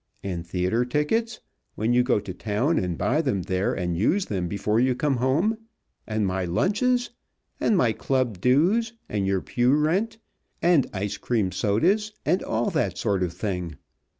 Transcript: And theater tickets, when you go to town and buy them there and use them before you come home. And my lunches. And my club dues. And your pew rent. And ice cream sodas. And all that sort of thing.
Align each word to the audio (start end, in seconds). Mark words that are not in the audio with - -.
And 0.23 0.47
theater 0.47 0.83
tickets, 0.83 1.41
when 1.75 1.93
you 1.93 2.01
go 2.01 2.19
to 2.19 2.33
town 2.33 2.79
and 2.79 2.97
buy 2.97 3.21
them 3.21 3.43
there 3.43 3.71
and 3.71 3.95
use 3.95 4.25
them 4.25 4.47
before 4.47 4.79
you 4.79 4.95
come 4.95 5.17
home. 5.17 5.55
And 6.07 6.25
my 6.25 6.43
lunches. 6.43 7.11
And 7.59 7.77
my 7.77 7.91
club 7.91 8.41
dues. 8.41 8.93
And 9.07 9.27
your 9.27 9.41
pew 9.41 9.75
rent. 9.75 10.17
And 10.59 10.87
ice 10.91 11.17
cream 11.17 11.51
sodas. 11.51 12.13
And 12.25 12.41
all 12.41 12.71
that 12.71 12.97
sort 12.97 13.21
of 13.21 13.33
thing. 13.33 13.75